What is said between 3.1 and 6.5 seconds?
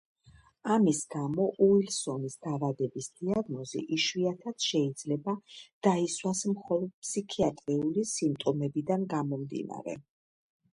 დიაგნოზი იშვიათად შეიძლება დაისვას